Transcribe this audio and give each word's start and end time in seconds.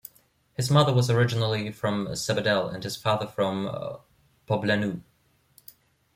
His 0.55 0.71
mother 0.71 0.91
was 0.91 1.11
originally 1.11 1.71
from 1.71 2.07
Sabadell 2.07 2.73
and 2.73 2.83
his 2.83 2.97
father 2.97 3.27
from 3.27 3.69
Poblenou. 4.47 5.03